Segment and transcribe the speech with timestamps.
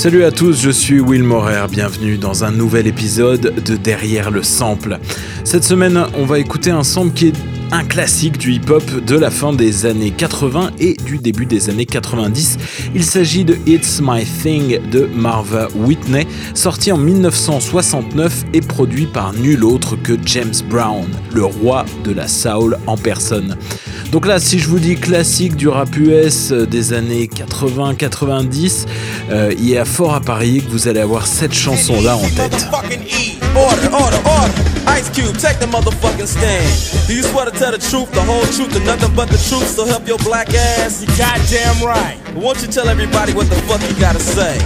[0.00, 4.42] Salut à tous, je suis Will Morer, bienvenue dans un nouvel épisode de Derrière le
[4.42, 4.98] sample.
[5.44, 7.34] Cette semaine, on va écouter un sample qui est
[7.70, 11.84] un classique du hip-hop de la fin des années 80 et du début des années
[11.84, 12.56] 90.
[12.94, 19.34] Il s'agit de It's My Thing de Marva Whitney, sorti en 1969 et produit par
[19.34, 23.54] nul autre que James Brown, le roi de la soul en personne.
[24.12, 28.86] Donc là, si je vous dis classique du rap US des années 80-90,
[29.30, 32.68] euh, il y a fort à parier que vous allez avoir cette chanson-là en tête.
[37.06, 39.66] Do you swear to tell the truth, the whole truth, and nothing but the truth?
[39.66, 40.48] So help your black.
[40.52, 42.16] You goddamn right.
[42.34, 44.58] Won't you tell everybody what the fuck you gotta say?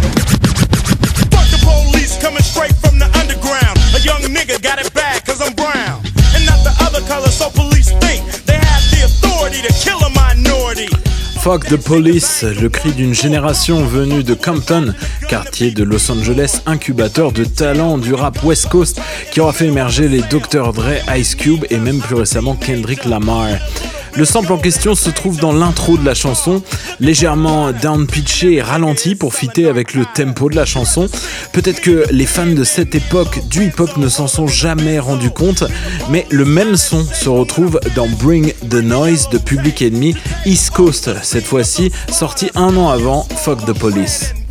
[11.44, 14.94] Fuck the Police, le cri d'une génération venue de Compton,
[15.28, 18.98] quartier de Los Angeles, incubateur de talents du rap West Coast,
[19.30, 20.72] qui aura fait émerger les Dr.
[20.72, 23.58] Dre, Ice Cube et même plus récemment Kendrick Lamar.
[24.16, 26.62] Le sample en question se trouve dans l'intro de la chanson,
[27.00, 31.08] légèrement down-pitché et ralenti pour fitter avec le tempo de la chanson.
[31.52, 35.64] Peut-être que les fans de cette époque du hip-hop ne s'en sont jamais rendus compte,
[36.10, 40.14] mais le même son se retrouve dans Bring the Noise de Public Enemy
[40.46, 44.43] East Coast, cette fois-ci sorti un an avant Fuck the Police.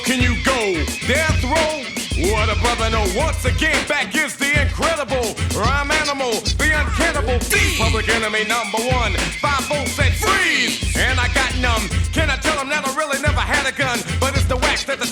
[0.00, 0.84] Can you go?
[1.06, 1.84] Death row?
[2.30, 3.04] What a brother know.
[3.16, 7.38] Once again, back is the incredible rhyme animal, the uncannibal.
[7.78, 9.12] Public enemy number one.
[9.40, 11.88] Five said freeze, and I got numb.
[12.12, 13.98] Can I tell that I really never had a gun?
[14.20, 15.06] But it's the wax that the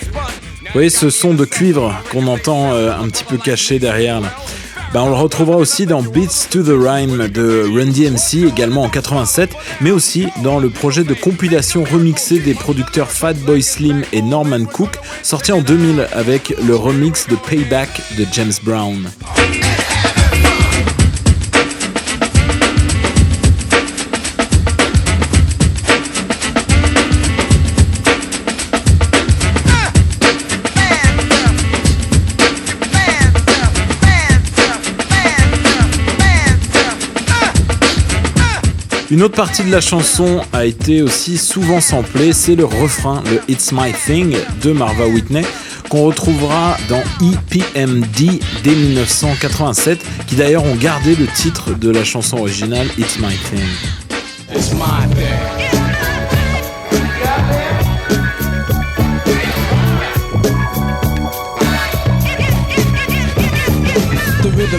[0.00, 0.32] X-Bun.
[0.62, 4.30] Vous voyez ce son de cuivre qu'on entend euh, un petit peu caché derrière là
[4.92, 8.88] ben, on le retrouvera aussi dans Beats to the Rhyme de Run DMC, également en
[8.88, 9.50] 87,
[9.80, 14.98] mais aussi dans le projet de compilation remixé des producteurs Fatboy Slim et Norman Cook,
[15.22, 19.08] sorti en 2000 avec le remix de Payback de James Brown.
[39.10, 43.40] Une autre partie de la chanson a été aussi souvent samplée, c'est le refrain, le
[43.48, 45.44] It's My Thing de Marva Whitney,
[45.88, 52.36] qu'on retrouvera dans EPMD dès 1987, qui d'ailleurs ont gardé le titre de la chanson
[52.36, 53.64] originale It's My Thing.
[54.54, 55.57] It's my thing.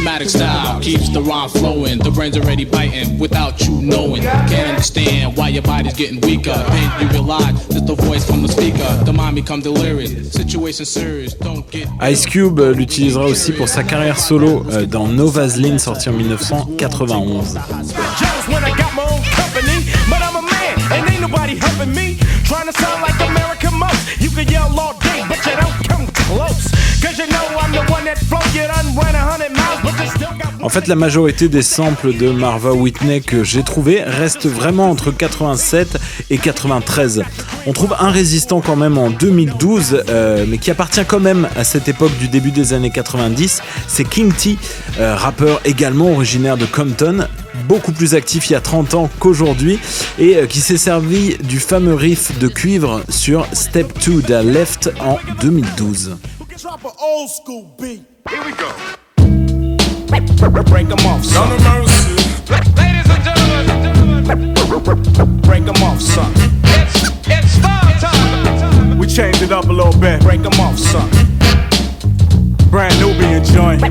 [0.10, 2.00] The rhythmatic style keeps the rhyme flowing.
[2.00, 4.24] The brain's already biting without you knowing.
[4.24, 6.52] Can't understand why your body's getting weaker.
[6.54, 8.90] Then you realize that the voice from the speaker.
[9.06, 10.32] The mind become delirious.
[10.32, 11.36] Situation serious.
[11.36, 11.88] Don't get.
[12.02, 16.14] Ice Cube euh, l'utilisera aussi pour sa carrière solo euh, dans No Vaseline sorti en
[16.14, 17.54] 1991.
[17.54, 21.94] Jealous when I got my own company, but I'm a man and ain't nobody helping
[21.94, 22.18] me.
[22.46, 24.20] Trying to sound like American most.
[24.20, 26.69] You can yell all day, but you don't come close.
[30.62, 35.12] En fait, la majorité des samples de Marva Whitney que j'ai trouvé restent vraiment entre
[35.12, 35.98] 87
[36.30, 37.24] et 93.
[37.66, 41.64] On trouve un résistant quand même en 2012, euh, mais qui appartient quand même à
[41.64, 43.62] cette époque du début des années 90.
[43.88, 44.58] C'est King T,
[45.00, 47.28] euh, rappeur également originaire de Compton,
[47.68, 49.80] beaucoup plus actif il y a 30 ans qu'aujourd'hui,
[50.18, 54.92] et euh, qui s'est servi du fameux riff de cuivre sur Step 2 de Left
[55.00, 56.18] en 2012.
[56.70, 58.04] Drop an old school beat.
[58.30, 58.72] Here we go.
[60.64, 61.50] Break them off, son.
[61.50, 62.14] No mercy.
[62.78, 64.54] Ladies and gentlemen,
[65.42, 66.32] break them off, son.
[66.64, 69.00] It's, it's star time.
[69.00, 70.22] We changed it up a little bit.
[70.22, 71.10] Break them off, son.
[72.70, 73.82] Brand new Nubian joint.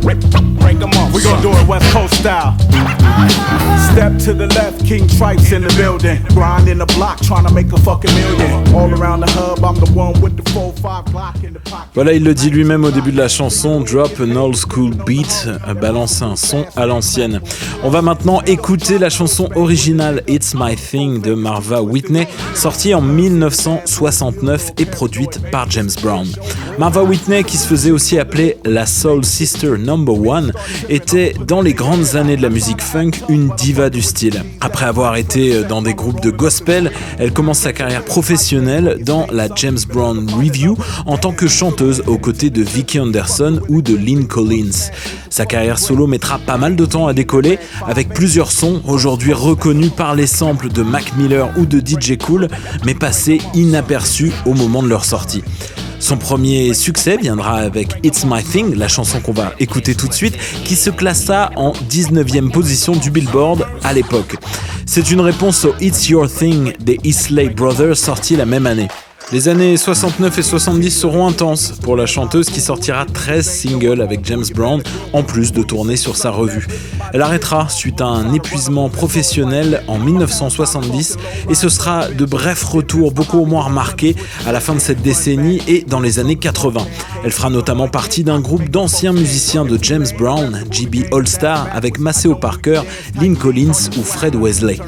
[0.00, 1.12] Break them off.
[1.12, 2.56] We gonna do it West Coast style.
[2.58, 3.71] Uh-huh.
[4.02, 6.18] To the left, King in the building.
[6.24, 8.74] The block, trying to make a fucking million.
[8.74, 11.90] All around the hub, I'm the one with the 4-5 Glock in the pocket.
[11.94, 15.48] Voilà, il le dit lui-même au début de la chanson, Drop an old school beat,
[15.80, 17.40] balance un son à l'ancienne.
[17.84, 23.02] On va maintenant écouter la chanson originale It's My Thing de Marva Whitney, sortie en
[23.02, 26.26] 1969 et produite par James Brown.
[26.78, 30.52] Marva Whitney, qui se faisait aussi appeler la Soul Sister Number One,
[30.88, 33.90] était dans les grandes années de la musique funk une diva
[34.60, 39.48] Après avoir été dans des groupes de gospel, elle commence sa carrière professionnelle dans la
[39.54, 44.26] James Brown Review en tant que chanteuse aux côtés de Vicky Anderson ou de Lynn
[44.26, 44.90] Collins.
[45.28, 49.92] Sa carrière solo mettra pas mal de temps à décoller avec plusieurs sons aujourd'hui reconnus
[49.94, 52.48] par les samples de Mac Miller ou de DJ Cool
[52.86, 55.42] mais passés inaperçus au moment de leur sortie.
[56.02, 60.12] Son premier succès viendra avec It's My Thing, la chanson qu'on va écouter tout de
[60.12, 64.34] suite, qui se classa en 19e position du Billboard à l'époque.
[64.84, 68.88] C'est une réponse au It's Your Thing des Isley Brothers sorti la même année.
[69.32, 74.26] Les années 69 et 70 seront intenses pour la chanteuse qui sortira 13 singles avec
[74.26, 74.82] James Brown,
[75.14, 76.68] en plus de tourner sur sa revue.
[77.14, 81.16] Elle arrêtera suite à un épuisement professionnel en 1970
[81.48, 85.62] et ce sera de brefs retours beaucoup moins remarqués à la fin de cette décennie
[85.66, 86.86] et dans les années 80.
[87.24, 92.34] Elle fera notamment partie d'un groupe d'anciens musiciens de James Brown, GB All-Star, avec Maceo
[92.34, 92.82] Parker,
[93.18, 94.78] Lynn Collins ou Fred Wesley.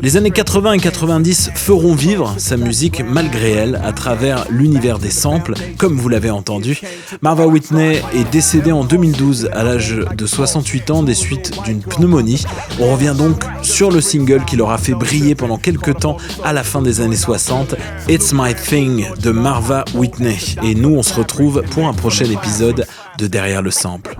[0.00, 5.10] Les années 80 et 90 feront vivre sa musique malgré elle à travers l'univers des
[5.10, 6.80] samples, comme vous l'avez entendu.
[7.20, 12.44] Marva Whitney est décédée en 2012 à l'âge de 68 ans des suites d'une pneumonie.
[12.80, 16.62] On revient donc sur le single qui l'aura fait briller pendant quelques temps à la
[16.62, 17.74] fin des années 60,
[18.08, 20.38] It's My Thing de Marva Whitney.
[20.62, 22.86] Et nous, on se retrouve pour un prochain épisode
[23.18, 24.16] de Derrière le sample.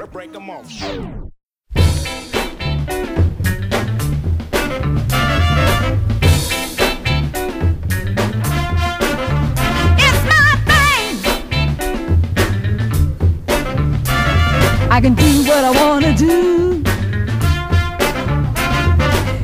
[14.98, 16.82] I can do what I wanna do.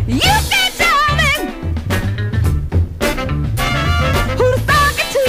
[0.08, 1.32] You can tell me
[4.36, 5.24] who to talk to.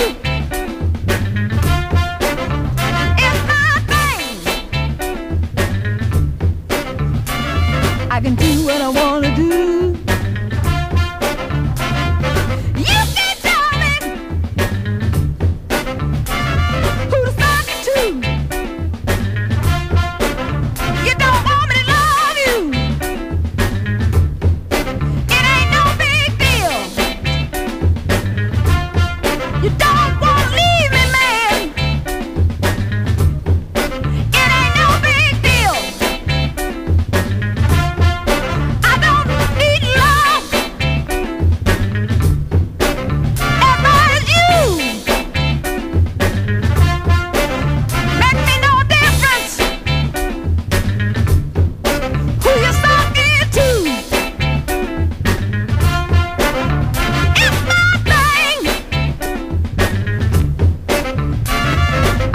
[3.21, 4.37] It's my thing.
[8.09, 9.74] I can do what I wanna do.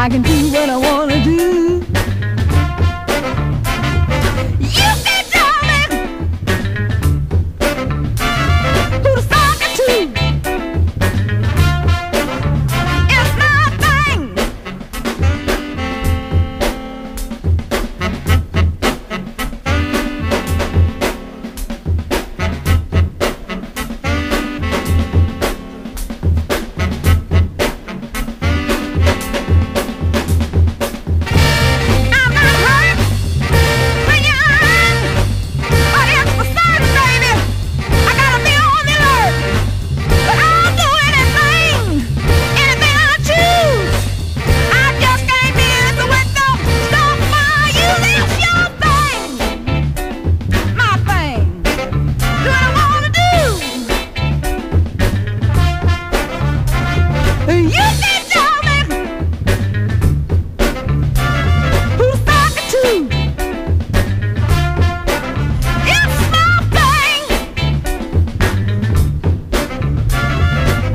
[0.00, 1.19] I can do what I wanna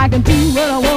[0.05, 0.94] I can do what I want.